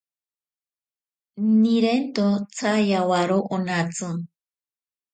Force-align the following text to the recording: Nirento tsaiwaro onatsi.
Nirento 1.61 2.25
tsaiwaro 2.53 3.37
onatsi. 3.55 4.07